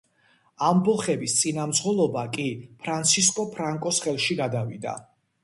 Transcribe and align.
ამბოხების 0.69 1.35
წინამძღოლობა 1.41 2.23
კი 2.39 2.47
ფრანსისკო 2.87 3.47
ფრანკოს 3.59 4.01
ხელში 4.09 4.41
გადავიდა. 4.43 4.97